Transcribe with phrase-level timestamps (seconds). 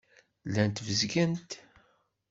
[0.49, 1.51] Llant bezgent.